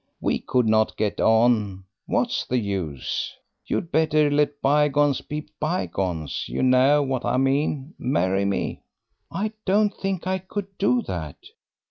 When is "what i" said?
7.03-7.37